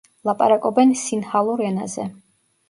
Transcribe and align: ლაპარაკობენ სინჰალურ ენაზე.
ლაპარაკობენ 0.27 0.93
სინჰალურ 1.01 1.63
ენაზე. 1.67 2.09